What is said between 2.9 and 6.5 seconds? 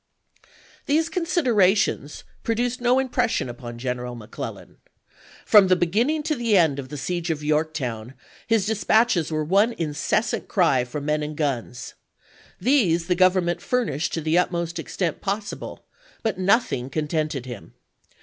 impression upon General McClellan. From the beginning to 1862.